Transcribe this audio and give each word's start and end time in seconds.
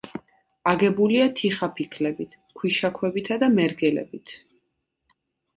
აგებულია 0.71 1.27
თიხაფიქლებით, 1.41 2.33
ქვიშაქვებითა 2.61 3.39
და 3.45 3.51
მერგელებით. 3.61 4.35